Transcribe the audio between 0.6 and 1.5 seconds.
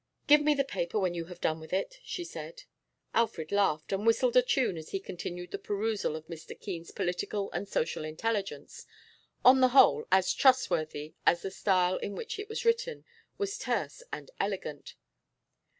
paper when you have